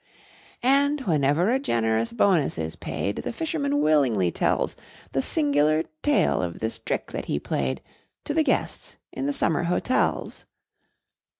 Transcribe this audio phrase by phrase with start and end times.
[0.63, 4.75] And, whenever a generous bonus is paid, The fisherman willingly tells
[5.11, 7.83] The singular tale of this trick that he played,
[8.23, 10.45] To the guests in the summer hotels.